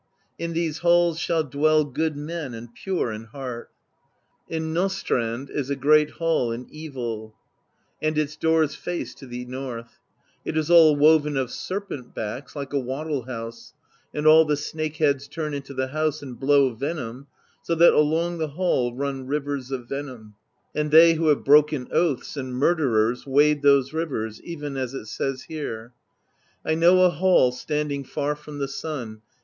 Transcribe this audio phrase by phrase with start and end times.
[0.39, 3.69] In these halls shall dwell good men and pure in heart.
[4.51, 7.35] "On Nastrand^ is a great hall and evil,
[8.01, 9.99] and its doors face to the north:
[10.43, 13.75] it is all woven of serpent backs like a wattle house;
[14.11, 17.27] and all the snake heads turn into the house and blow venom,
[17.61, 20.33] so that along the hall run rivers of venom;
[20.73, 25.43] and they who have broken oaths, and murderers, wade those rivers, even as it says
[25.43, 25.93] here:
[26.65, 29.21] I know a hall standing far from the sun.